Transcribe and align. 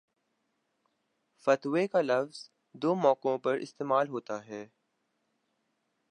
فتوے 1.47 1.87
کا 1.87 2.01
لفظ 2.01 2.37
دو 2.75 2.93
موقعوں 2.95 3.37
پر 3.37 3.57
استعمال 3.57 4.07
ہوتا 4.07 4.45
ہے 4.45 4.65